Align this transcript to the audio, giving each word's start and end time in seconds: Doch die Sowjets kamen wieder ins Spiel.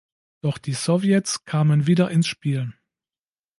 Doch 0.41 0.57
die 0.57 0.73
Sowjets 0.73 1.45
kamen 1.45 1.85
wieder 1.85 2.09
ins 2.09 2.25
Spiel. 2.25 2.73